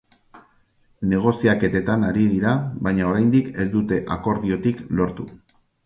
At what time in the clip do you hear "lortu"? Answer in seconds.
5.01-5.33